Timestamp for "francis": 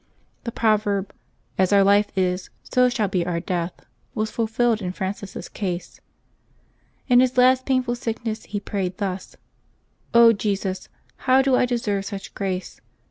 4.93-5.47